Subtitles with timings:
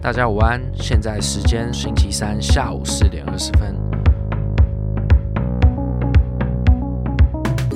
[0.00, 3.74] 大家午安，现在时间星期三下午四点二十分。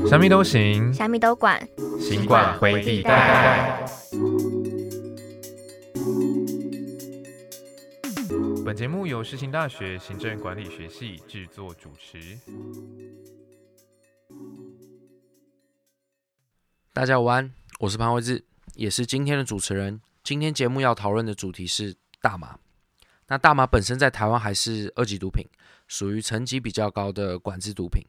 [0.06, 1.60] 什么都行，虾米都管，
[1.98, 3.84] 新冠回地带。
[8.64, 12.38] 本节目由世新大学行政管理学系制作主持。
[16.92, 18.44] 大家午安，我是潘慧智，
[18.74, 20.00] 也是今天的主持人。
[20.22, 22.56] 今天节目要讨论的主题是大麻。
[23.28, 25.46] 那大麻本身在台湾还是二级毒品，
[25.88, 28.02] 属于层级比较高的管制毒品。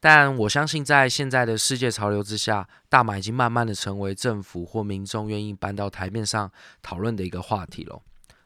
[0.00, 6.50] 但我相信，在现在的世界潮流之下，大麻已经慢慢的成为政府或民众愿意搬到台面上
[6.82, 8.02] 讨论的一个话题了。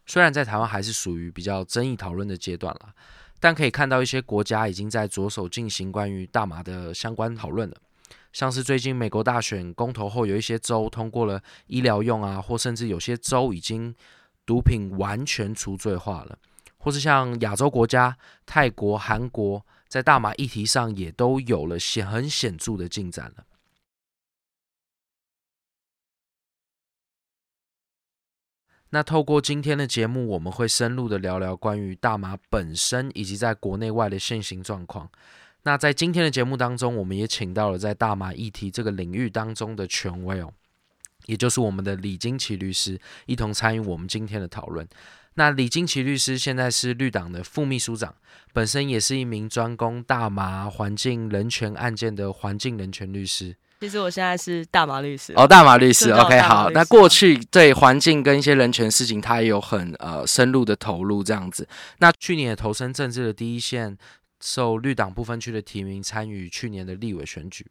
[0.06, 2.94] 虽然在台湾还是属于比较争议讨论的阶段了，
[3.40, 7.76] 但可以看到一些国家已经在着手进行关于大麻的相关讨论了。
[8.32, 13.92] 像是最近美国大选公投后，有一些州通过了医疗用啊，或甚至有些州已经
[14.48, 16.38] 毒品完全除罪化了，
[16.78, 18.16] 或是像亚洲国家
[18.46, 19.62] 泰国、韩国。
[19.88, 23.46] 在大麻议题上也都有了显很显著的进展了。
[28.90, 35.10] 那透过今天的节目，我们会深入的聊聊关于大麻本身以及在国内外的现行状况。
[35.62, 40.52] 那在今天的节目当中，我们也请到了在大麻议题这个领域当中的权威哦，
[41.28, 44.88] 也就是我们的李金奇律师，一同参与我们今天的讨论。
[45.34, 48.12] 那李金奇律师现在是绿党的副秘书长，
[48.52, 53.54] 本身也是一名专攻大麻环境人权案件的环境人权律师。
[53.80, 56.10] 其实我现在是大麻律师哦，大麻律师。
[56.10, 56.68] OK，好。
[56.70, 61.68] 那过去对环境跟一些人权事情，他也有很呃深入的投入这样子。
[61.98, 63.96] 那去年也投身政治的第一线，
[64.40, 67.64] 受绿党不分区的提名，参与去年的立委选举。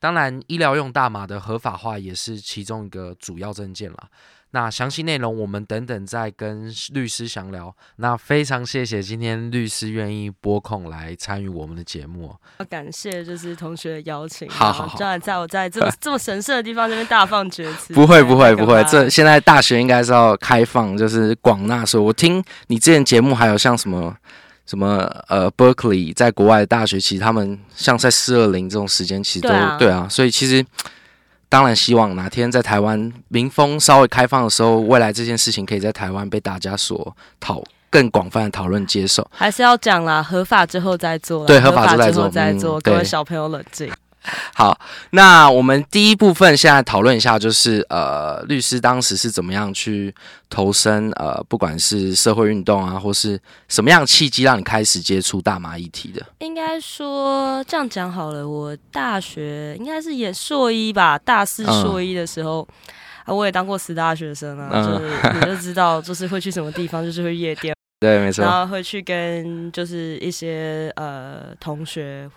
[0.00, 4.08] 当然，医疗用大麻的合法化也是其中一个主要证件了。
[4.52, 7.72] 那详细内容我们等等再跟律师详聊。
[7.96, 12.34] 那非常谢谢今天律师愿意拨空来参与我们的节目。
[12.68, 14.48] 感谢就是同学的邀请。
[14.50, 17.92] 好好好，当然在我在这么 这么神圣的地方这边大放厥词。
[17.94, 22.02] 不会不会不会，这现在大学应该是要开放，就是广纳说。
[22.02, 24.16] 我听你之前节目还有像什么
[24.70, 29.48] 什么呃，Berkeley 在国外的大学，其实他们像在四二零这种时间，其实都
[29.78, 30.64] 对啊，所以其实。
[31.52, 37.60] 当然，希望哪天在台湾民风稍微开放的时候，未来这件事情可以在台湾被大家所讨
[37.90, 39.28] 更广泛的讨论接受。
[39.32, 41.44] 还是要讲啦，合法之后再做。
[41.46, 42.80] 对，合法之后再做。
[42.82, 43.90] 各位小朋友冷静。
[44.54, 44.78] 好，
[45.10, 50.14] 那我们第一部分现在讨论一下，就是呃，律师当时是怎么样去
[50.50, 56.24] 投身呃，不管是社会运动啊，或是什么样契机让你开始接触大麻议题的？
[56.40, 62.66] 应该说这样讲好了，我大学应该是演硕一吧，大四硕一的时候
[63.24, 72.30] 啊，我也当过死大学生啊， 就是你就知道，就是会去什么地方，就是会夜店，对，没错，然后会去跟就是一些呃同学。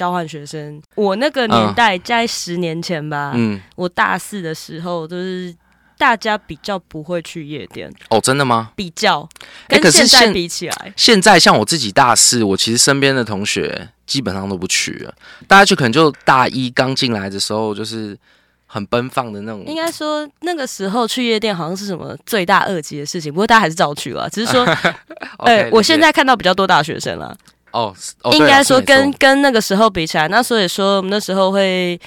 [0.00, 5.54] 交换学生，我那个年代在十年前吧，嗯，我大四的时候，就是
[5.98, 7.92] 大家比较不会去夜店。
[8.08, 8.72] 哦，真的吗？
[8.74, 9.28] 比较，
[9.68, 15.12] 跟现在比起来，现在像我自己大四，我其实身边的同学基本上都不去了，
[15.46, 18.16] 大家就可能就大一刚进来的时候，就是
[18.64, 19.62] 很奔放的那种。
[19.66, 24.64] 应该说那个时候去夜店好像是什么罪大恶极的事情，不过大家还是照去了，只是说，
[25.44, 27.36] 呃，我现在看到比较多大学生了。
[27.72, 27.94] 哦，
[28.32, 32.00] 应该说跟跟那个时候比起来，那所以说我们那时候会，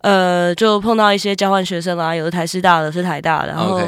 [0.00, 3.80] 呃，就碰到一些交换学生啦，有的台师大的，是台大的，然后。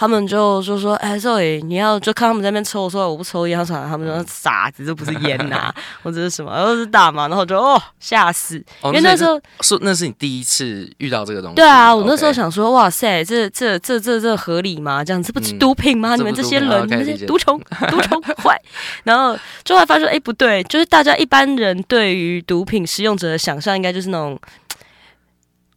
[0.00, 8.54] 他们就就说：“哎，Zoe，你要就看他们在那边抽，我说我不抽烟，他们说傻子，这不是烟呐， 或者是什么，都是大麻。”然后就哦吓死，
[8.84, 11.56] 因为那时候是那是你第一次遇到这个东西。
[11.56, 15.02] 对啊，我那时候想说：“哇塞，这这这这这合理吗？
[15.02, 16.14] 这样子不是毒品吗？
[16.14, 17.60] 你们这些人，你们这些毒虫，
[17.90, 18.56] 毒虫坏。
[19.02, 24.38] ”然后就会发现，哎，不对，就是大家一般人对于毒品使用者的想象，应该就是那种。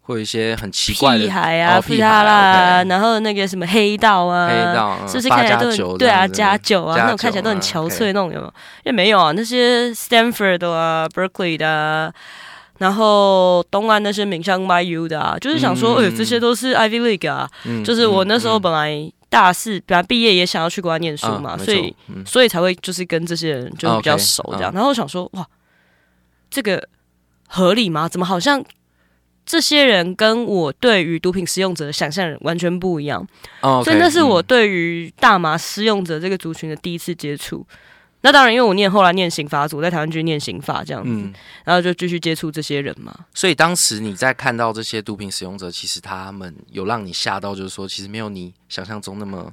[0.03, 8.53] 会有一些很奇怪的屁孩啊，屁哈啦，然后那个什么黑道啊，黑道是不是看起来都很对啊，加酒啊，那种看起来都很憔悴那种有没有？
[8.83, 12.11] 也没有啊，那些 Stanford 啊，Berkeley 的，
[12.79, 17.47] 然后东岸那些名校 YU 的啊，就是想说，哎，这些都是 Ivy League 啊，
[17.85, 21.95] 就是我那时候本来大四本来毕业也想要去国外念书嘛，所以
[22.25, 25.45] 所以才会就是跟这些人就比较熟这样，然后想说，哇，
[26.49, 26.87] 这个
[27.47, 28.09] 合理吗？
[28.09, 28.61] 怎么好像？
[29.45, 33.27] 这些人跟我对于毒品使用者的想象完全不一样，
[33.61, 37.65] 所以那是我对于大麻使用者这个族群的第一次接触。
[38.21, 43.13] 那当然，因为我念后来念刑法组，在台湾去念刑法这样子，然后就继续接触这些人嘛。
[43.33, 49.51] 所以当时你在看到这些毒品使用者，其实他们有让你吓到，就是说其实没有你想象中那么。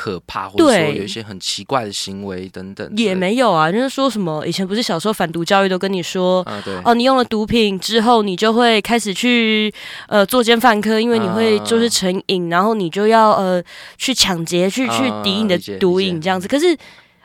[0.00, 2.90] 可怕，或者说有一些很奇怪的行为等等。
[2.96, 6.40] 也，没有啊，就是说什么以前不是小时候反毒教育都跟你说。
[6.44, 9.70] 啊，对，哦，你用了毒品之后，你就会开始去
[10.08, 13.62] 呃作奸犯科，因为你会啊就是成瘾，然后你就要呃
[13.98, 16.48] 去抢劫，去去啊抵你的毒瘾这样子。
[16.48, 16.74] 可是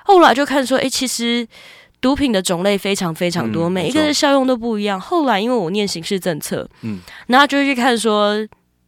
[0.03, 1.47] 后来就看说，哎、其实
[2.01, 4.99] 毒品的种类非常非常多，嗯每一个的效用都不一样。
[4.99, 8.35] 后来因为我念刑事政策，嗯嗯，然后就会去看说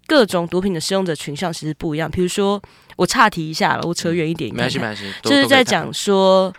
[0.07, 2.09] 各种毒品的使用者群像其实不一样。
[2.09, 2.59] 比如说，
[2.95, 5.63] 我岔题一下了，我扯远一点没关系，没看关系，就是在。
[5.68, 6.54] 讲说，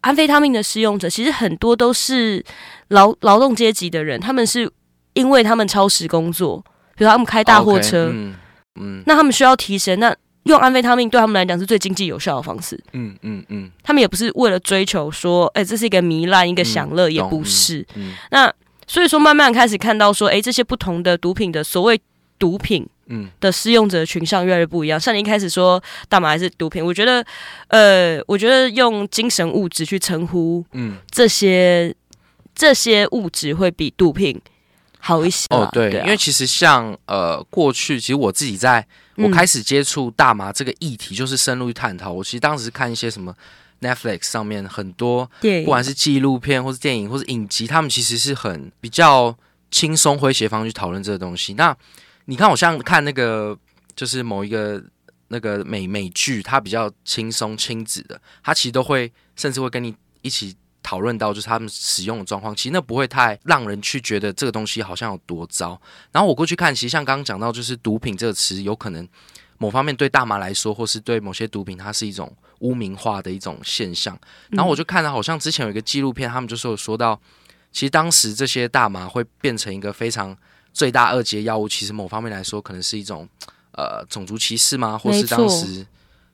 [0.00, 2.42] 安非他命的使用者其实很多都是
[2.88, 4.70] 劳劳动阶级的人，他们是
[5.12, 6.64] 因为他们超时工作，
[6.96, 8.34] 比如他们开大货车嗯
[8.80, 12.82] 嗯那他们需要提神，那用安非他命对他们来讲是最经济有效的方式。
[12.94, 17.86] 嗯嗯嗯他们也不是为了追求说，哎、这是一个糜烂、一个享乐，也不是。
[17.94, 18.50] 嗯那
[18.86, 22.00] 所以说，慢慢开始看到说，哎、这些不同的毒品的所谓
[22.42, 24.98] 毒品嗯的使用者群像越来越不一样。
[24.98, 27.24] 像你一开始说大麻还是毒品，我觉得，
[27.68, 31.94] 呃，我觉得用精神物质去称呼嗯，这些
[32.52, 34.40] 这些物质会比毒品
[34.98, 35.46] 好一些。
[35.50, 38.84] 哦对，啊因为其实像呃过去，其实我自己在
[39.14, 42.10] 我嗯开始接触大麻这个议题，就是深入去探讨。
[42.10, 43.32] 我其实当时看一些什么
[43.80, 49.36] Netflix 上面很多，不管是纪录片或是电影或是影集，他们其实是很比较
[49.70, 51.54] 轻松诙谐方式去讨论这个东西。
[51.54, 51.76] 那
[52.24, 53.58] 你看，我像看那个
[53.94, 54.82] 就是某一个
[55.28, 60.56] 那个美美剧，它比较轻松亲子的，它其实都会甚至会跟你一起。
[60.84, 65.80] 讨论到就是他们使用的状况，其实那不会太让人去觉得这个东西好像有多糟。
[66.10, 69.08] 然后我过去看，其实像刚刚讲到，就是毒品这个词，有可能
[69.58, 74.18] 某方面对大麻来说，或是对某些毒品，它是一种污名化的一种现象。
[74.50, 77.18] 然后我就看到，好像之前有一个纪录片，他们就是有说到，
[77.70, 80.36] 其实当时这些大麻会变成一个非常
[80.72, 83.28] 罪大恶极药物，其实某方面来说，可能是一种
[83.72, 84.96] 呃种族歧视吗？
[84.98, 85.86] 或是当时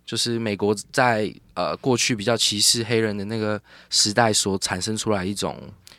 [0.06, 5.56] 就是美国在呃过去比较歧视黑人的那个时代所产生出来一种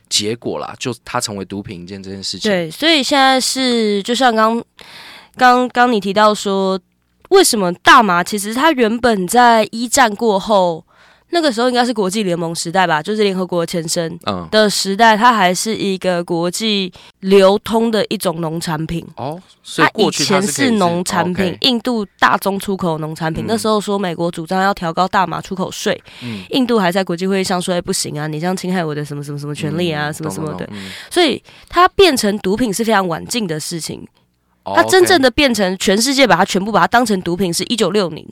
[0.10, 2.50] 结果啦，就它成为毒品一件这件事情。
[2.50, 4.64] 对，所以现在是就像刚
[5.36, 6.80] 刚刚你提到说，
[7.30, 10.84] 为什么大麻其实它原本在一战过后，
[11.32, 19.06] 那个时候应该是国际联盟时代吧，就是联合国前身嗯，的时代，它还是一个国际流通的一种农产品。
[19.16, 23.46] 哦，所以它以过去它前是农产品，印度大宗出口农产品。
[23.46, 30.68] 嗯那时候说美国主张要调高大麻出口税，嗯印度还在国际会议上说：“哎，不行啊，你这样侵害我的什么什么什么权利啊，嗯什么什么的。
[31.10, 34.06] 所以它变成毒品是非常晚近的事情。
[34.64, 38.28] 哦它真正的变成全世界把它全部把它当成毒品是一九六零，哦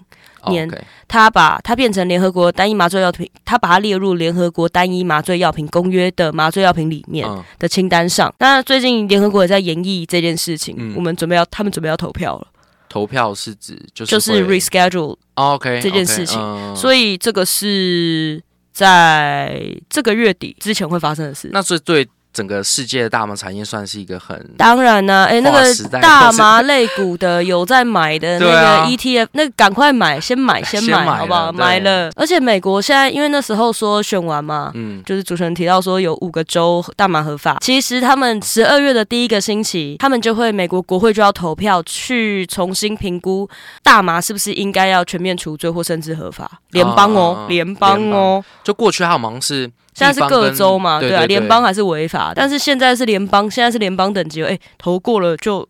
[0.49, 0.69] 年
[1.07, 7.43] 它把它变成联合国单一麻醉药品，他把它列入联合国单一麻醉药品公约的麻醉药品里面嗯。
[7.59, 8.33] 的清单上。
[8.39, 10.93] 那最近联合国也在研议这件事情，嗯。
[10.95, 12.47] 我们准备要他们准备要投票了，
[12.89, 16.39] 投票是指就是就是 reschedule，哦 OK 这件事情。
[16.39, 16.75] 嗯。
[16.75, 18.41] 所以这个是
[18.73, 21.49] 在这个月底之前会发生的事。
[21.51, 22.07] 那是对
[22.37, 31.51] 整个世界的大麻产业算是一个很当然呢、哎、那个大麻类股的有在买的 那个 ETF，、那个赶快买，先买， 先买，好不好？
[31.51, 32.11] 买了。
[32.15, 35.01] 而且美国现在因为那时候说选完嘛，嗯。
[35.03, 43.49] 就是主持人提到说有五个州大麻合法，其实他们十二月的第一个星期，他们就会美国国会就要投票去重新评估
[43.81, 48.43] 大麻是不是应该要全面除罪或甚至合法，联邦哦啊，联邦哦。
[48.63, 55.67] 就过去它好像是现在是各州嘛，对啊，联邦还是违法，但是现在是联邦，现在是联邦等级，哎、投过了就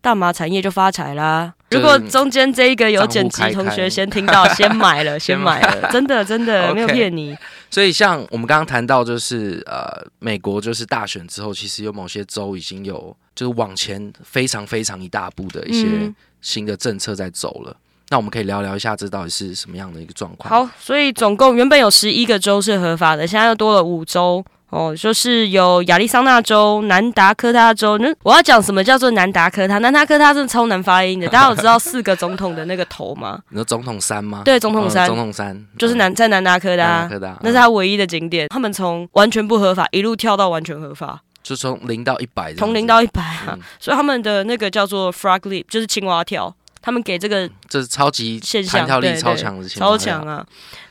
[0.00, 1.54] 大麻产业就发财啦。
[1.70, 7.36] 如果中间这一个有剪辑同学先听到，先买了， 先先买了，真的真的 没有骗你。
[7.70, 17.76] 所以像我们刚刚谈到，就是呃，美国就是大选之后，其实有某些州已经有就是往前非常非常一大步的一些嗯新的政策在走了。
[18.10, 24.44] 那我们可以聊聊一下，这到底是什么样的一个状况？，好，所以总共原本有十一个州是合法的，现在又多了五州。
[24.70, 27.96] 哦，就是有亚利桑那州、南达科他州。
[27.96, 29.78] 那我要讲什么叫做南达科他？
[29.78, 31.26] 南达科他真的超难发音的。
[31.32, 33.40] 大家有知道四个总统的那个头吗？
[33.48, 34.42] 你说总统山吗？
[34.44, 38.46] 对，总统山、嗯总统山就是南在南达科的、啊南，科大，那是他唯一的景点。
[38.48, 43.54] 他们从完全不合法一路跳到完全合法，就从零到一百，从零到一百啊。
[43.54, 46.54] 嗯所以他们的那个叫做 frog leap，就是青蛙跳。
[46.88, 50.42] 他们给这个这是超级现象弹跳力超强的情超强啊！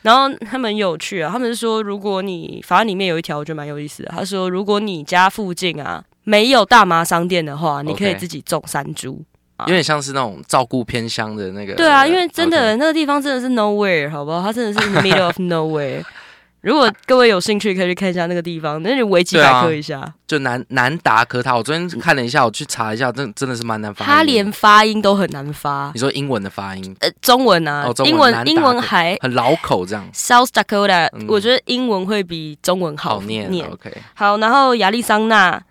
[0.02, 4.10] 然后他们有趣啊，他们是说，如果你法案里面有一条，我觉得蛮有意思的。
[4.14, 9.20] 他说，如果你家附近啊没有大麻商店的话，你可以自己种山猪。
[9.62, 11.74] 有点像是那种照顾偏乡的那个。
[11.74, 14.40] 对啊，因为真的那个地方真的是 nowhere，好不好？
[14.40, 16.04] 它真的是 middle of nowhere。
[16.60, 20.12] 如果各位有兴趣，可以去看一下那个地方，那就维基百科一下。
[20.26, 24.04] 就南南达科他，我昨天看了一下，我去查一下，真真的是蛮难发。
[24.04, 25.90] 他连发音都很难发。
[25.94, 26.96] 你说英文的发音？
[27.00, 30.04] 呃，中文啊，英文英文还很老口这样。
[30.12, 33.48] South Dakota，我觉得英文会比中文好念。
[33.70, 35.62] OK，好，然后亚利桑那。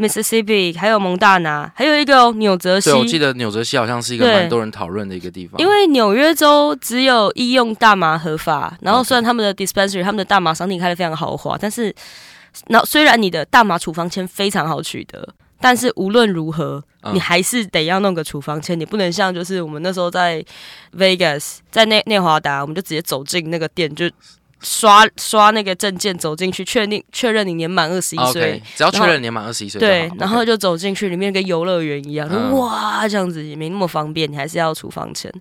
[0.00, 2.90] Mississippi，还有蒙大拿，还有一个纽泽西。
[2.90, 5.60] 对，我记得纽泽西好像是一个蛮多人讨论的一个地方。
[5.60, 11.94] 因为纽约州只有医用大麻合法，然后虽然他们的 dispensary，他们的大麻商店开的非常豪华，但是，
[12.68, 15.28] 那虽然你的大麻处方签非常好取得，
[15.60, 20.42] 但是无论如何，你还是得要弄个处方签，你不能像就是我们那时候在
[20.96, 24.10] Vegas，在内内华达，我们就直接走进那个店就。
[24.60, 35.32] 刷刷那个证件走进去，确定确认你年满二十一岁，只要确认年满二十一岁，对，然后就走进去，里面跟游乐园一样，哇，这样子也没那么方便，你还是要处方钱。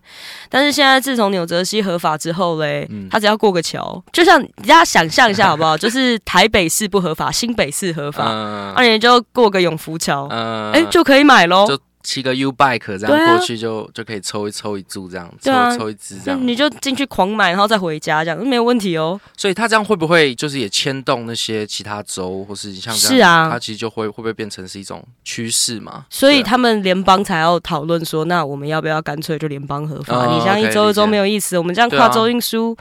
[0.50, 5.78] 但是现在自从纽泽西合法之后嘞，他只要过个桥，就像大家想象一下好不好？
[5.78, 10.28] 就是台北市不合法，新北市合法，那你就过个永福桥，
[10.74, 11.68] 哎，就可以买喽。
[12.02, 19.20] 骑个 U bike 这样过去就就可以抽一抽一注这样，抽抽一支这样，你就进去狂买，然后再回家这样，没有问题哦。
[19.36, 26.06] 所以他这样会不会就是也牵动那些其他州，或是像是啊，他其实就会会不会变成是一种趋势嘛？
[26.10, 30.26] 所以他们联邦才要讨论说，那我们要不要干脆就联邦合法？
[30.28, 32.78] 你像一周一周没有意思，我们这样跨州运输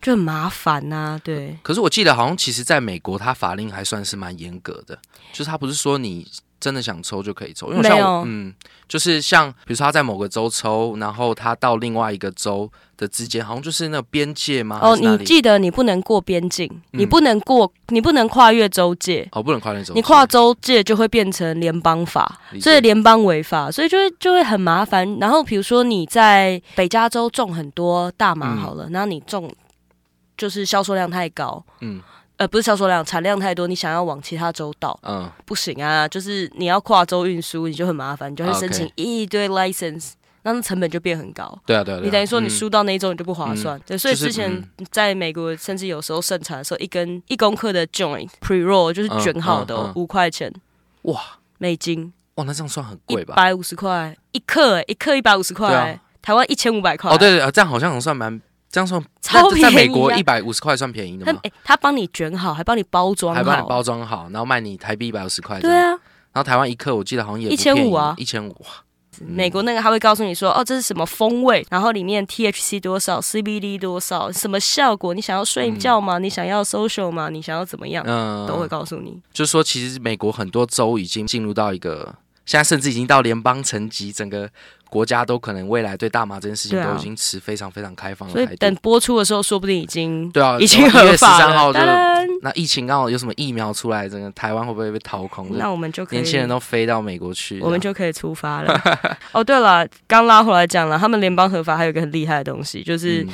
[0.00, 1.20] 就很麻烦呐。
[1.24, 1.58] 对。
[1.62, 4.96] 可是我记得好像其实在美国，它法令还算是蛮严格的，
[5.32, 6.24] 就是他不是说你。
[6.64, 8.50] 真的想抽就可以抽，因为像嗯，
[8.88, 14.78] 就是像比如说他在某个州抽，然后他到另外一个州的之间，好像就是那个边界吗？
[14.80, 19.28] 哦，你记得你不能过边境，你不能过，你不能跨越州界。
[19.32, 25.18] 哦，不能跨越州，你跨州界就会变成联邦法，所以联邦违法，所以就会就会很麻烦。
[25.20, 29.52] 然后比如说你在北加州种很多大麻好了，然后你种
[30.38, 32.00] 就是销售量太高，嗯。
[32.36, 41.56] 呃，不是销售量，产量太多，你想要往其他州倒，嗯，不行啊，就是你要跨州运输，你就很麻烦，你就会申请一堆 license，那成本就变很高。
[41.64, 43.80] 对啊，对啊，你等于说你输到那一州你就不划算。
[43.86, 50.52] 对，所以之前在美国，甚至有时候盛产的时候，一根一公克的 joint pre roll 就是卷好的，五块钱，
[51.02, 51.20] 哇，
[51.58, 53.34] 美金，哇，那这样算很贵吧？
[53.34, 57.12] 一百五十块一克，一克一百五十块，台湾一千五百块。
[57.12, 58.40] 哦，对对，这样好像算蛮。
[58.74, 59.62] 这样说，超便宜。
[59.62, 61.40] 在美国一百五十块算便宜的吗？
[61.62, 65.60] 他帮你卷好，还帮你包装，还帮你包装好，然后卖你台币一百五十块。
[65.60, 65.90] 对啊，
[66.32, 68.66] 然后台湾一克我记得好像也一千五啊，一千五。
[69.20, 75.14] 美国那个他会告诉你说，哦，这是什么风味，然后里面 THC 多少，CBD 多少，什么效果？
[75.14, 76.18] 你想要睡觉吗？
[76.18, 77.28] 你想要 social 吗？
[77.28, 78.04] 你想要怎么样？
[78.08, 79.22] 嗯，都会告诉你。
[79.32, 82.12] 就是说，其实美国很多州已经进入到一个，
[82.44, 84.50] 现在甚至已经到联邦层级，整个。
[84.94, 88.56] 国家都可能未来对大麻这件事情都已经持非常非常开放的态度。
[88.58, 92.24] 等播出的时候，说不定已经对啊，已经合法了。
[92.42, 95.48] 那疫情刚好有什么疫苗出来，整个台湾会不会被掏空？
[95.58, 98.80] 那我们就可以年轻人都飞到美国去，我们就可以出发了。
[99.32, 103.26] 哦，对了，刚拉回来讲了，他们联邦合法还有一个很厉害的东西，就是。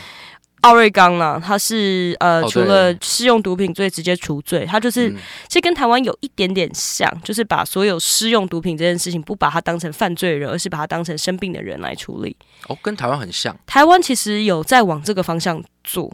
[0.63, 5.11] 奥瑞冈呢，它是呃，除了适用毒品罪直接除罪，它就是
[5.49, 12.37] 其实跟台湾有一点点像，就是把所有适用毒品这件事情不把它当成犯罪人，而是把它当成生病的人来处理。
[12.69, 13.57] 哦，跟台湾很像。
[13.67, 16.13] 台湾其实有在往这个方向做。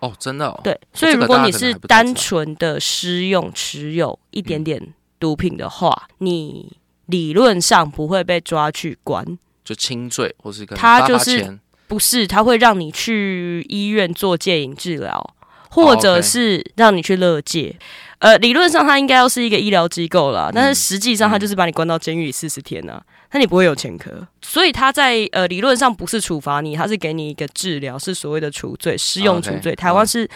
[0.00, 0.60] 哦，真的。
[0.64, 11.58] 对，所以如果你是单纯的施用持有一点点毒品的话，你理论上不会被抓去关，就轻罪或是他就是。
[11.86, 15.34] 不是，他会让你去医院做戒瘾治疗，
[15.70, 17.76] 或者是让你去乐戒。
[18.20, 22.98] 呃，理论上他应该要是一个医疗机构啦，但是实际上他就是把你关到监狱里四十天呢，
[23.32, 24.26] 那你不会有前科。
[24.40, 29.74] 所以他在呃理论上不是处罚你，他是给你一个治疗，是所谓的除罪、适用除罪。
[29.74, 30.26] 台湾是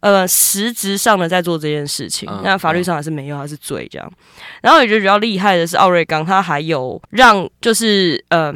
[0.00, 4.12] 呃实质上的在做这件事情，那法律上还是没有，还是罪这样。
[4.60, 8.54] 然后我觉得比较厉害的是奥瑞冈，他还有让就是呃。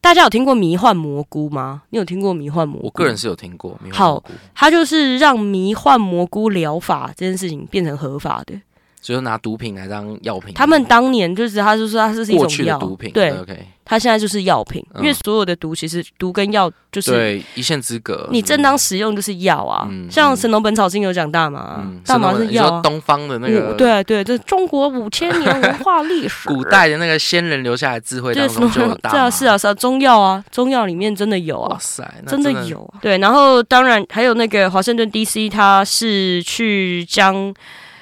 [0.00, 1.82] 大家有听过迷幻蘑菇吗？
[1.90, 2.86] 你有听过迷幻蘑菇？
[2.86, 3.78] 我个人是有听过。
[3.92, 4.22] 好，
[4.54, 8.54] 它就是让迷幻蘑菇疗法这件事情变成合法的。
[9.00, 10.54] 就是拿毒品来当药品。
[10.54, 13.10] 他们当年就是，他就说它是一种药毒品。
[13.12, 13.66] 对，OK。
[13.82, 18.28] 他现在就是药品，因为所有的毒其实毒跟药就是对一线之隔。
[18.30, 22.80] 你正当使用就是药啊，像《神农本草经》有讲大麻，大麻是药。
[22.82, 29.16] 东方的那个，对对，这中国五千年文化历史， 古代的那个先人留下来智慧当中就有大麻。
[29.16, 32.88] 是啊是啊是啊，中药啊，中药里面真的有啊，哇塞，真的有。
[33.00, 37.52] 对，然后当然还有那个华盛顿 DC，他是去将。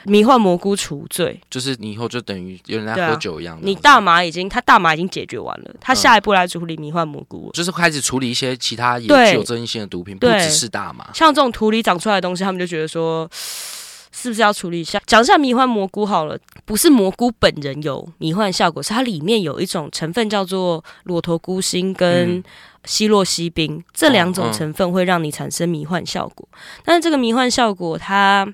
[0.08, 3.66] 迷幻蘑菇除罪，就是你以后就等于有人在对啊喝酒一样的。
[3.66, 7.50] 你大麻已经，他大麻已经解决完了，他下一步来处理迷幻蘑菇。
[7.52, 11.08] 就是开始处理一些其他也对具有争议性的毒品，不对只是大麻。
[11.14, 13.28] 像这种土里长出来的东西，他们就觉得说，
[14.10, 15.00] 是不是要处理一下？
[15.06, 22.44] 讲一下迷幻蘑菇好了，不是蘑菇本人有迷幻效果，是它里面有一种成分叫做裸头菇心跟嗯
[22.84, 26.48] 西洛西宾，这两种嗯成分会让你产生迷幻效果。
[26.84, 28.46] 但是这个迷幻效果它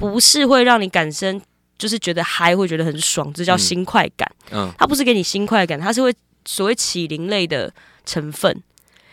[0.00, 1.40] 不是会让你感生，
[1.78, 4.28] 就是觉得嗨，会觉得很爽，这叫嗯新快感。
[4.50, 6.12] 嗯，它不是给你新快感，它是会
[6.44, 7.72] 所谓起灵类的
[8.04, 8.62] 成分。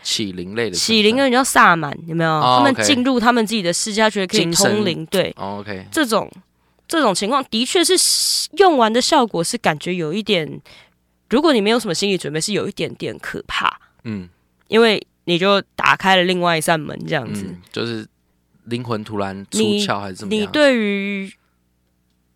[0.02, 2.30] 起灵类的起灵的人叫萨满，有没有？
[2.32, 5.06] 哦他们进入他们自己的世界，他觉得可以通灵。
[5.08, 6.32] 对，哦，OK，这种
[6.88, 7.94] 这种情况的确是
[8.58, 10.62] 用完的效果是感觉有一点，
[11.30, 14.30] 如果你没有什么心理准备，是有一点点可怕，嗯
[14.70, 17.44] 因为你就打开了另外一扇门，这样子。
[17.46, 18.08] 嗯，就是
[18.68, 20.44] 灵魂突然出窍还是怎么样？
[20.44, 21.34] 你对于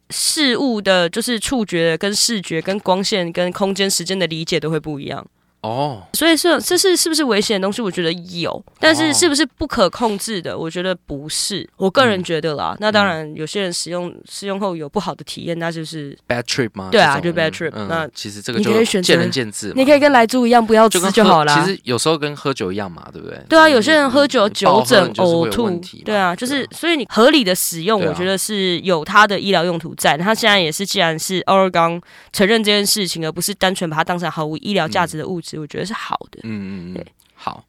[0.10, 5.26] 事物的，就是触觉、跟视觉、跟光线、跟空间、时间的理解都会不一样。
[5.62, 7.82] 哦，所以是这是是不是危险的东西？
[7.82, 10.58] 我觉得有，但哦是是不是不可控制的？
[10.58, 11.68] 我觉得不是。
[11.78, 12.76] 我个人嗯觉得啦。
[12.80, 16.90] 那当然，有些人使用使用后有不好的体验，那就是 bad trip 吗？
[16.92, 19.72] 对啊就 bad trip，嗯那其实这个你可以选择就见仁见智。
[19.76, 21.60] 你可以跟来猪一样，不要吃就好啦。
[21.64, 23.40] 其实有时候跟喝酒一样嘛，对不对？
[23.48, 25.70] 对啊，有些人喝酒酒疹、呕吐
[26.04, 30.18] 对啊，就是所以你合理的使用，我觉得是有它的医疗用途在。
[30.18, 32.02] 它现在也是，既然是 Oregon
[32.34, 36.40] 承认这件事情，而不是单纯把它当成毫无医疗价值的物质，我觉得是好的。
[36.44, 37.64] 嗯嗯嗯对，好。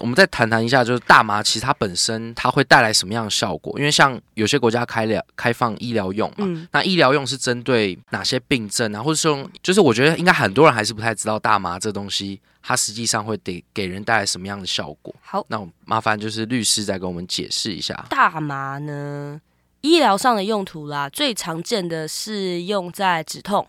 [0.00, 3.76] 我们再谈谈一下，就是大麻其实它本身它会带来什么样的效果？
[3.76, 15.12] 因为像有些国家开了开放医疗用嘛，嗯，那医疗用是针对哪些病症啊，或者是用，就是我觉得应该很多人还是不太知道大麻这东西，它实际上会给给人带来什么样的效果。
[15.20, 15.44] 好。
[15.48, 18.06] 那我麻烦就是律师再跟我们解释一下。
[18.08, 19.40] 大麻呢，
[19.80, 23.66] 医疗上的用途啦，最常见的是用在止痛，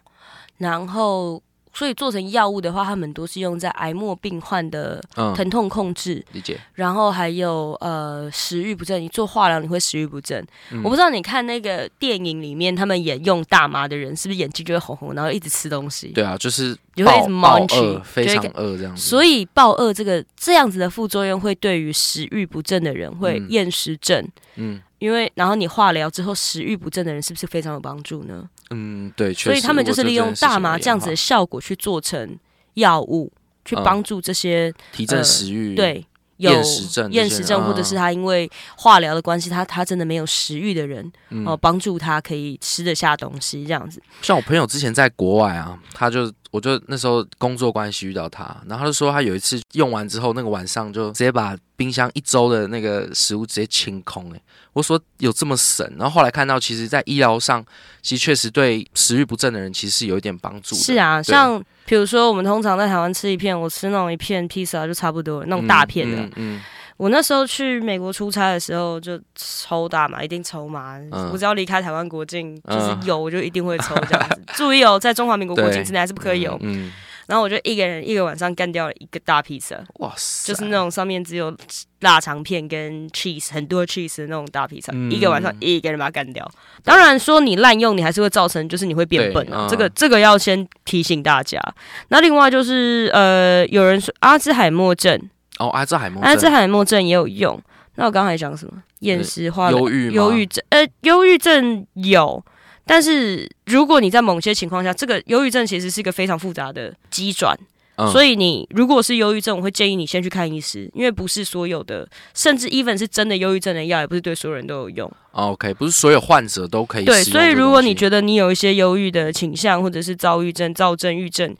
[0.57, 1.41] 然后
[1.79, 6.59] 所以做成药物的话，他们都是用在癌末病患的嗯，疼痛控制，理解。
[6.73, 10.45] 然后还有呃食欲不振，你做化疗你会食欲不振。
[10.71, 16.09] 嗯我不知道你看那个电影里面，他们演用大麻的人是不是眼睛就会红红，然后一直吃东西？
[16.09, 19.01] 对啊，就是你会一直 munch，饿，非常饿这样子。
[19.01, 24.27] 所以暴饿这个这样子的副作用，会对于食欲不振的人会嗯厌食症。
[24.55, 28.43] 嗯因为然后你化疗之后食欲不振的人是不是非常有帮助呢？
[28.71, 32.37] 嗯，对，所以他们就是利用大麻这样子的效果去做成
[32.75, 33.31] 药物，
[33.65, 33.83] 去嗯。
[33.83, 36.05] 帮助这些、提振呃食欲，，对
[36.37, 37.65] 有厌食症厌食症，嗯。
[37.65, 41.45] 或者是他因为化疗的关系，他他真的没有食欲的人嗯。
[41.47, 44.01] 哦，帮助他可以吃得下东西这样子。
[44.21, 54.41] 像我朋友之前在国外啊，他就我就那时候工作关系遇到他，然后他就说他有一次用完之后，那个晚上就直接把冰箱一周的那个食物直接清空、欸。
[54.73, 55.85] 我说有这么神？
[55.97, 57.63] 然后后来看到，其实在医疗上，
[58.01, 60.81] 其实确实对食欲不振的人其实是有一点帮助的。
[60.81, 66.17] 是啊，像比如说我们通常在台湾吃一片，我吃那种一片披萨就差不多，那种大片的。
[66.17, 66.61] 嗯嗯
[66.99, 70.97] 我那时候去美国出差的时候，就抽大麻，一定抽嘛。
[70.97, 74.41] 嗯我只要离开台湾国境，嗯就是有我就一定会抽这样子。
[74.53, 76.57] 注意哦，在中华民国国境之内还是不可以有。
[76.61, 76.91] 嗯，
[77.25, 81.55] 然后我就一个人一个晚上干掉了一个大披萨，哇塞，就是那种上面只有
[82.01, 86.45] 腊肠片跟 cheese 很多 cheese 的那种大披萨，嗯一个晚上一个人把它干掉。
[86.83, 91.61] 当然说你滥用，你还是会造成就是你会变笨啊，对嗯这个这个要先提醒大家。
[92.09, 95.17] 那另外就是呃，有人说阿兹海默症，
[95.59, 97.61] 哦，阿兹海默阿兹症，海默症也有用。
[97.95, 98.73] 那我刚才讲什么？
[98.99, 102.43] 厌食化忧郁忧郁症，呃，忧郁症有，
[102.85, 107.57] 但是如果你在某些情况下，这个忧郁症其实是一个非常复杂的机转，
[107.95, 115.11] 嗯所以你如果是忧郁症，我会建议你先去看医师，因为不是所有的，甚至 even 是真的忧郁症的药，也不是对所有人都有用。
[115.31, 121.55] 哦 OK，不是所有患者都可以对，所以如果你觉得你有一些忧郁的倾向，或者是躁郁症、躁症、郁症。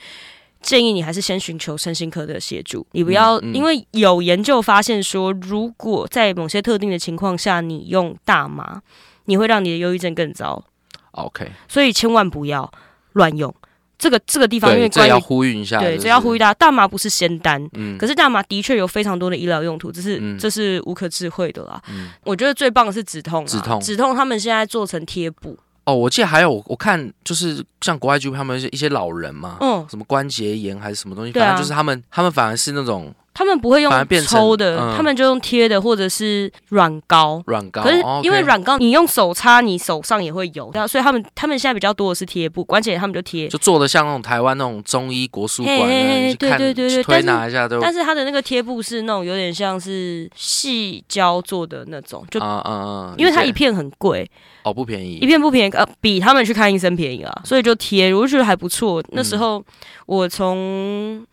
[0.61, 3.53] 建议你还是先寻求身心科的协助，你不要、嗯嗯。
[3.53, 8.81] 因为有研究发现说，如果在某些特定的情况下你用大麻，
[9.25, 10.63] 你会让你的忧郁症更糟
[11.11, 12.71] ，OK，所以千万不要
[13.13, 13.53] 乱用。
[13.97, 20.37] 这个这个地方，因对，为关于这要呼吁一下，对，这要呼吁，大家，大麻不是仙丹，嗯，可是大麻的确有非常多的医疗用途，这是、嗯。
[20.37, 21.81] 这是无可置喙的啦。
[21.89, 22.09] 嗯。
[22.23, 25.57] 我觉得最棒的是止痛，止痛止痛他们现在做成贴布，
[25.89, 33.91] 哦，我记得还有我看就是像国外剧，他们一些一些老人嘛，嗯，什么关节炎还是什么东西，反正就是他们他们反而是那种他们不会用
[34.27, 34.95] 抽的，嗯。
[34.95, 37.41] 他们就用贴的或者是软膏。
[37.45, 43.47] 软膏，可是哦因为软膏，你用手擦，你手上也会有，所以他们他们现在比较多的是贴布，关键他们就贴。
[43.47, 47.79] 就做的像那种台湾那种中医国术馆对对对对推拿一下都。
[47.79, 54.29] 但是它的那个贴布是那种有点像是细胶做的那种，就啊啊啊，因为它一片很贵，
[54.63, 55.15] 哦不便宜。
[55.15, 59.03] 一，片不便宜，呃，比他们去看医生便宜啊，所以就贴，我就觉得还不错。
[59.11, 59.63] 那时候
[60.05, 61.25] 我从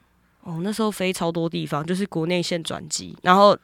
[0.46, 3.58] 哦那时候飞超多地方，就是国内线转机，然后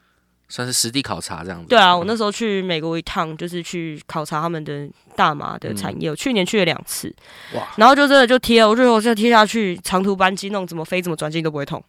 [0.49, 1.67] 算是实地考察这样子。
[1.69, 6.09] 对啊，我嗯那时候去美国一趟，就是去考察他们的大麻的产业。
[6.09, 7.07] 我去年去了两次，
[7.53, 11.81] 嗯哇然后就真的就贴了，我觉得我这贴下去，长途班机那种怎么飞怎么转机都不会痛，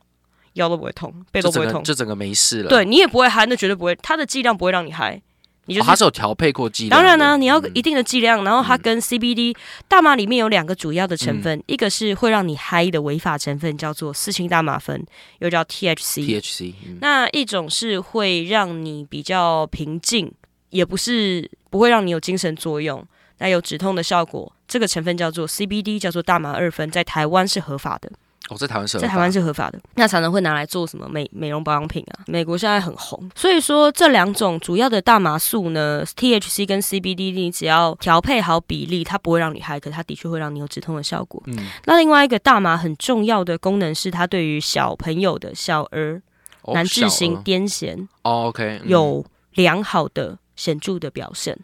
[0.53, 2.69] 腰都不会痛，背都不会痛，整个就整个没事了。
[2.69, 5.21] 对你也不会嗨，那绝对不会，它的剂量不会让你嗨，
[5.67, 6.91] 你就哦，是它是有调配过剂量。
[6.91, 9.55] 当然呢、你要嗯一定的剂量，然后它跟 CBD
[9.89, 15.05] 大麻里面有两个主要的成分，一个是会让你嗨的违法成分，叫做四氢大麻酚，
[15.39, 16.21] 又叫 THC。
[16.21, 20.33] THC，嗯那一种是会让你比较平静，
[20.71, 23.07] 也不是不会让你有精神作用，
[23.39, 24.53] 那有止痛的效果。
[24.67, 28.11] 这个成分叫做 CBD，叫做大麻二酚，在台湾是合法的。
[28.51, 32.25] 哦，在台湾是合在台湾是合法的，那常常会拿来做什么美美容保养品啊？
[32.27, 41.43] 美国现在很红，所以说这两种主要的大麻素呢，THC 跟 CBD，你只要调配好比例，它不会让你嗨，可它的确会让你有止痛的效果。
[41.47, 46.21] 嗯，那另外一个大麻很重要的功能是，它对于小朋友的小儿
[46.63, 51.55] 哦难治型癫痫哦，OK，嗯有良好的显著的表现。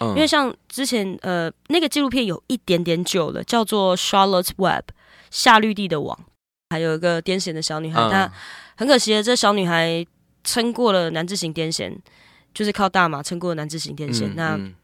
[0.00, 4.84] 嗯因为像之前呃那个纪录片有一点点久了，叫做 Charlotte's Web
[5.30, 6.18] 夏绿地的网，
[6.70, 8.32] 还有一个癫痫的小女孩，嗯她
[8.76, 10.06] 很可惜的，这小女孩
[10.44, 11.96] 撑过了难治型癫痫，
[12.54, 14.28] 就是靠大麻撑过了难治型癫痫。
[14.28, 14.74] 嗯那嗯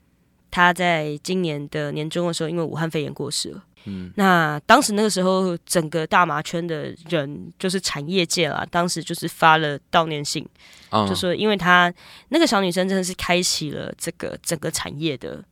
[0.51, 3.65] 她在今年的年终的时候，因为武汉肺炎过世了。
[3.87, 10.47] 嗯那当时那个时候，整个大麻圈的人，就是产业界啦，当时就是发了悼念信，
[10.91, 11.93] 嗯就说因为她
[12.31, 15.45] 那个小女生真的是开启了这个整个产业的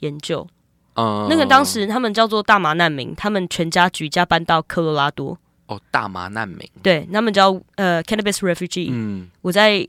[0.00, 0.46] 研究。
[0.98, 1.26] 嗯。
[1.30, 8.88] 那个当时他们叫做大麻难民，他们全家举家搬到科罗拉多，哦大麻难民，对他们叫呃 cannabis refugee。
[8.90, 9.86] 嗯，我在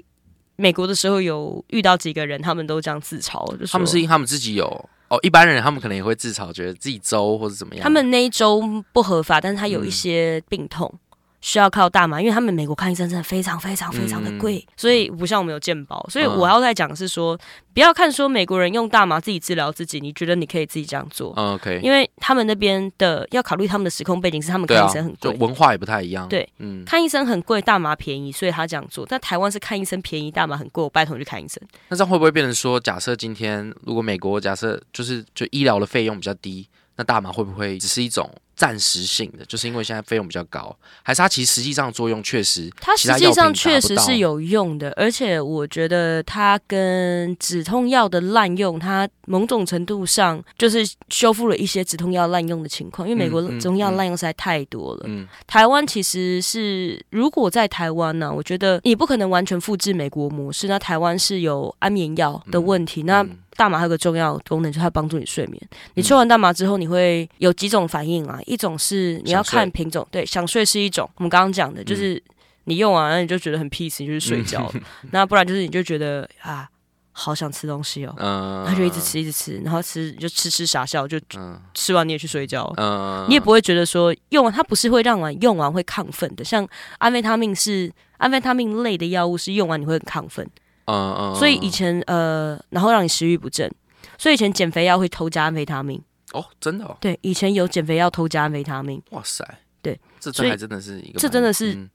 [0.56, 4.65] 美国的时候有遇到几个人，他们都这样自嘲，就是他们是因为他们自己有
[5.08, 8.62] 哦，一般人他们可能也会自嘲，觉得自己州或者怎么样，他们那一周
[8.93, 10.93] 不合法，但是他有一嗯些病痛。
[11.41, 16.06] 需要靠大麻，因为他们美国看医生真的非常非常非常的贵，所以不像我们有健保。
[16.10, 17.38] 所以嗯我要在讲的是说，
[17.73, 29.06] 不要看说美国人用大麻自己治疗自己，你觉得你可以自己这样做，嗯 OK，因为他们那边的要考虑他们的时空背景是他们看医生很，就贵，文化也不太一样，对，嗯，看医生很贵，大麻便宜，所以他这样做。
[29.08, 31.62] 但台湾是看医生便宜，大麻很贵，我拜托你去看医生。
[31.88, 53.08] 那这样会不会变成说，假设今天如果美国假设就是就医疗的费用比较低，那大麻会不会只是一种暂时性的，就是因为现在费用比较高，还是它其实实际上的作用确实它实际上确实是有用的，而且我觉得它跟止痛药的滥用，它某种程度上就是修复了一些止痛药滥用的情况。
[53.08, 55.06] 因为美国嗯嗯止痛药嗯滥用实在太多了。
[55.06, 60.67] 嗯台湾其实是，如果在台湾呢、我觉得你不可能完全复制美国模式。
[60.67, 65.62] 那台湾是有安眠药的问题，那嗯大麻还有个重要功能，就是它帮助你睡眠。
[65.95, 68.39] 你吃完大麻之后，你会有几种反应啊？
[68.50, 72.22] 一种是你要看品种，对，想睡是一种，我们刚刚讲的，就是
[72.64, 74.74] 你用完了你就觉得很 peace，你就是睡觉了。
[75.12, 76.68] 那不然就是你就觉得啊，
[77.12, 81.62] 好想吃东西哦，嗯，然后就一直吃一直吃，然后吃就吃吃傻笑，就嗯。
[81.76, 82.74] 吃完你也去睡觉。
[82.78, 90.46] 嗯，你也不会觉得说用完它不是会让完用完会亢奋的，像安非他命是安非他命类的药物是用完你会很亢奋，
[90.86, 93.72] 嗯嗯，所以以前呃，然后让你食欲不振，
[94.18, 96.02] 所以以前减肥药会偷加安非他命。
[96.34, 99.44] 哦真的哦，对，以前有减肥药偷加安非他命，哇塞，
[99.82, 101.89] 对，这还真的是一个蛮，这真的是嗯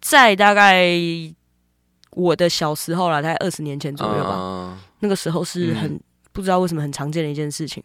[0.00, 0.88] 在大概
[2.12, 6.00] 我的小时候啦，大概二十年前左右吧，嗯那个时候是很、
[6.32, 7.82] 不知道为什么很常见的一件事情。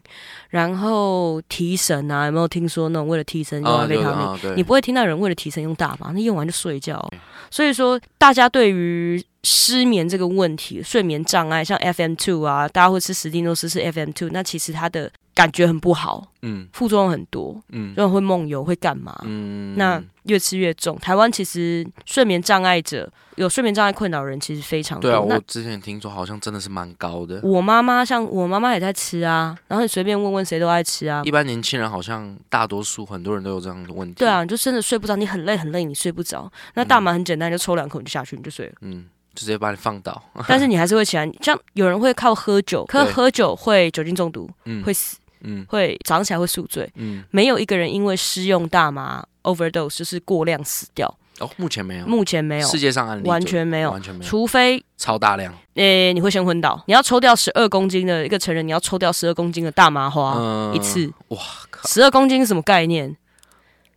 [0.50, 4.56] 然后提神啊，有没有听说那种为了提神用啊安非他命？
[4.56, 7.02] 你不会听到人为了提神用大麻，那用完就睡觉。
[7.50, 19.16] 所以说，大家对于失眠这个问题、睡眠障碍，像 FM two 啊，大家会吃史蒂诺斯是 FM two，那其实它的感觉很不好，嗯副作用很多，嗯就会梦游，会干嘛？
[19.24, 20.98] 嗯，那越吃越重。
[20.98, 25.08] 台湾其实睡眠障碍者有睡眠障碍困扰的人其实非常多。
[25.08, 31.30] 对啊，我之前听说好像真的是蛮高的，我妈妈像我妈妈也在吃啊，然后你随便问问谁都爱吃啊一。
[31.30, 36.50] 般年轻人好像大多数很多人都有这样的问题，对啊，，你就真的睡不着，你很累很累，你睡不着。
[36.74, 38.72] 那大麻很简单，就抽两口你就下去，你就睡了。
[38.80, 39.04] 嗯，
[39.36, 41.30] 就直接把你放倒， 但是你还是会起来。
[41.42, 44.82] 像有人会靠喝酒，可是喝酒会酒精中毒，嗯。
[44.82, 45.64] 会死，嗯。
[45.68, 46.90] 会早上起来会宿醉。
[46.96, 47.22] 嗯。
[47.30, 51.14] 没有一个人因为施用大麻 overdose 就是过量死掉。
[51.38, 56.82] 哦，目前没有，目前没有，世界上案例完全没有，完全没有，除非超大量，诶，你会先昏倒。
[56.86, 61.38] 你要抽掉十二公斤的一个成人，你要抽掉十二公斤的大麻花一次，哇
[61.70, 63.14] 靠，十二公斤是什么概念？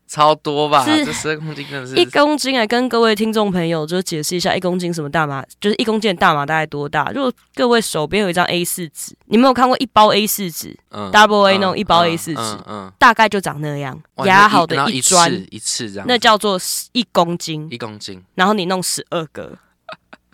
[0.10, 0.84] 超多吧？
[0.86, 7.12] 这十二公斤真的是一公斤来跟各位听众朋友就解释一下，一公斤什么大麻，就是一公斤的大麻大概多大？
[7.14, 16.60] 如果各位手边有一张 A 四纸，你没有看过一包 A 四纸，Double A 那种一包 A 四纸，嗯，大概就长那样，压好的一砖一次这样，那叫做
[16.94, 19.58] 一公斤，一公斤，然后你弄十二个。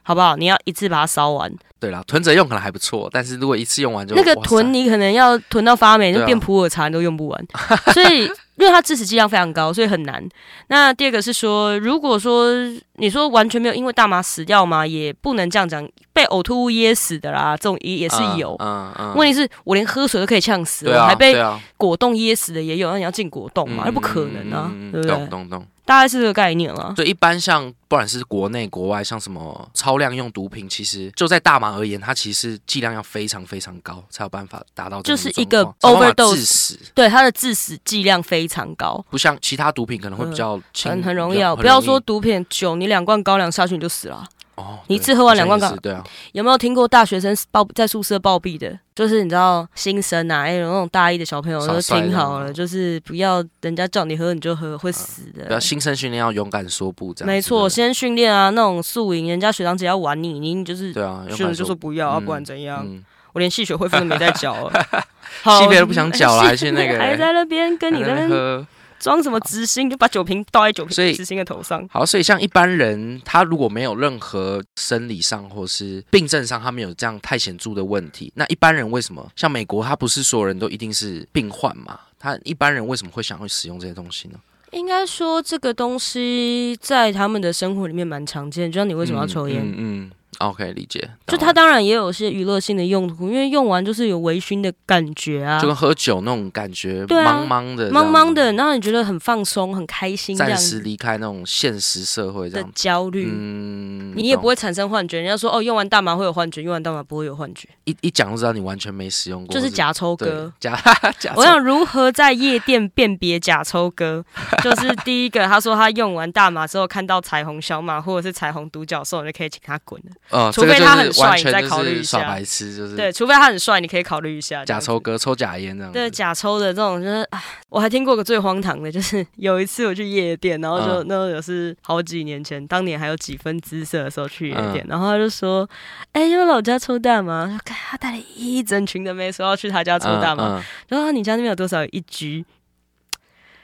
[0.07, 0.35] 好不好？
[0.35, 1.51] 你要一次把它烧完。
[1.79, 7.47] 对啦，囤着用可能还不错，但是如果一次用完就那个囤，你可能要囤到发霉，就变普洱茶你都用不完。
[7.91, 10.25] 所以，因为他致死剂量非常高，所以很难。
[10.67, 12.51] 那第二个是说，如果说
[12.95, 14.87] 你说完全没有因为大麻死掉嘛？
[14.87, 18.56] 也不能这样讲，被呕吐物噎死的啦，这种也也是有。
[18.60, 19.13] 嗯嗯。
[19.17, 21.36] 问题是我连喝水都可以呛死，我还被
[21.75, 22.89] 果冻噎死的也有。
[22.91, 23.84] 那你要进果冻嘛？
[23.86, 25.12] 那不可能啊，对不对？
[25.12, 25.67] 懂懂懂。
[25.84, 26.91] 大概是这个概念了。
[26.95, 36.78] 对，一般像不管是国内国外，像什么超量用毒品，其实就在大麻而言，它其实剂量要非常非常高，才有办法达到就是一个 overdose。
[36.95, 41.38] 对，它的致死剂量非常高，不像其他毒品可能会比较很很容易。
[41.58, 44.25] 不要说毒品酒，你两罐高粱下去你就死了。
[44.55, 46.03] 哦，你一次喝完两罐啊。
[46.31, 48.77] 有没有听过大学生暴在宿舍暴毙的？
[48.95, 55.43] 就是你知道新生啊，哎，有那种大一的小朋友都听好了，就是不要人家叫你喝你就喝，会死的。
[55.45, 57.27] 不要新生训练要勇敢说不，这样。
[57.27, 62.87] 没错，先训练啊，那种宿营，人家学长只要玩你，你就是对啊，学长就说不要啊，不管怎样，
[63.33, 64.71] 我连系学会费都没在缴了，
[65.59, 68.67] 系费都不想缴了，还是那个 还在那边跟你那边。
[68.99, 69.89] 装什么直心？
[69.89, 71.88] 就把酒瓶倒在酒瓶直心的头上。
[71.91, 79.29] 好，所以像一般人，他如果没有任何生理上或是病症上，他没有这样太显著的问题，那一般人为什么？
[79.36, 81.99] 像美国，他不是所有人都一定是病患嘛？
[82.19, 84.39] 他一般人为什么会想要使用这些东西呢？
[84.71, 88.71] 应该说，这个东西在他们的生活里面蛮常见。
[88.71, 89.63] 就像你为什么要抽烟？
[89.77, 90.12] 嗯。
[90.39, 91.09] OK，理解。
[91.27, 103.31] 就它当然也有些娱乐性的用途，因为用完就是有微醺的感觉啊，就跟喝酒那种感觉，茫茫的，茫茫的，然后你觉得很放松、很开心，暂时离开那种现实社会的焦虑。
[103.31, 105.19] 嗯，你也不会产生幻觉。
[105.19, 107.67] 人家说哦，用完大麻会有幻觉，用完大麻不会有幻觉。
[107.85, 110.51] 一一讲就知道你完全没使用过，就是假抽哥。
[110.59, 110.75] 假
[111.19, 111.33] 假。
[111.35, 114.23] 我想如何在夜店辨别假抽哥？
[114.63, 120.11] 就是第一个，他说他用完大麻之后看到彩虹小马或者是彩虹独角兽，你就可以请他滚了。
[120.29, 121.11] 呃，除非他很。
[121.15, 122.19] 帅，你再考虑一下。
[122.19, 124.65] 耍白痴就是对，除非他很帅，你可以考虑一下。
[124.65, 125.91] 假抽哥抽假烟这样。
[125.93, 127.25] 对，假抽的这种就是，
[127.69, 135.69] 我还听过个最荒唐的，就是 有一次我去夜店，然后就那时候也是好几年前，当年还有几分姿色的时候去夜店，然后他就说
[136.11, 142.43] ：“哎，因为老家抽大麻，他带了一整群的妹说要去他家抽大麻，然后你家那边有多少一局？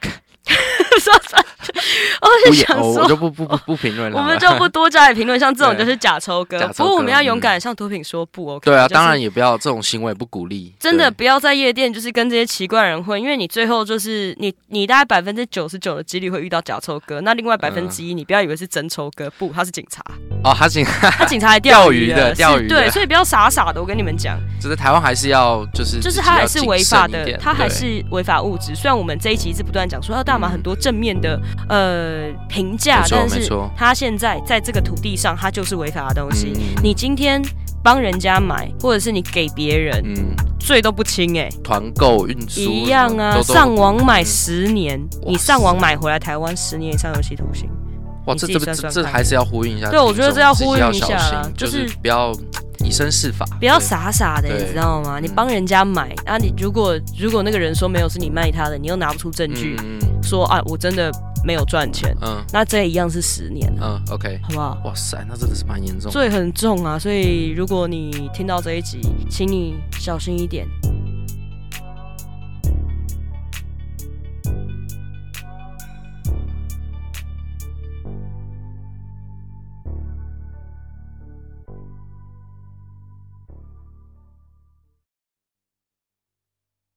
[1.00, 1.41] 说说。
[2.22, 4.18] 我就想说，我就不不不不评论了。
[4.18, 6.58] 我们就 不多加以评论，像这种就是假抽哥。
[6.68, 8.70] 不过我们要勇敢，向毒品说不 OK。
[8.70, 10.74] 对啊，当然也不要这种行为不鼓励。
[10.78, 20.02] 真的不要在夜店就是跟这些奇怪人混，因为你最后就是你你大概百分之九十九的几率会遇到假抽哥，那另外百分之一你不要以为是真抽哥，不，他是警察。
[20.44, 23.80] 哦，他警他警察来 钓鱼的，钓鱼对，所以不要傻傻的。
[23.80, 28.74] 我跟你们讲，就是台湾还是要就是就是他还是违法的，他还是违法物质。
[28.74, 36.52] 虽然我们这一集一直不断讲说要大麻很多正面的呃评价，但是他现在在这个土地上，他就是违法的东西。
[36.82, 37.42] 你今天
[37.82, 41.48] 帮人家买，或者是你给别人，嗯罪都不轻哎。
[41.64, 47.68] 团购运输一样啊，上网买十年，你上网买回来台湾十年以上有期徒刑。
[48.26, 49.90] 哇，这这这这还是要呼应一下。
[49.90, 52.32] 对，我觉得这要呼应一下，就是不要
[52.71, 55.18] 以身试法，不要傻傻的，你知道吗？
[55.18, 59.76] 你帮人家买，啊，你如果如果那个人说没有是你卖他的，你又拿不出证据，
[60.22, 61.10] 说啊，我真的
[61.44, 64.78] 没有赚钱，嗯，那这一样是十年，嗯，OK，好不好？
[64.84, 66.98] 哇塞，那真的是蛮严重，罪很重啊。
[66.98, 69.00] 所以如果你听到这一集，
[69.30, 70.66] 请你小心一点。